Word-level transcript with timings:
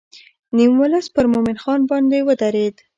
نیم 0.55 0.71
ولس 0.81 1.05
پر 1.15 1.25
مومن 1.31 1.57
خان 1.63 1.79
باندې 1.89 2.17
ودرېد. 2.27 2.75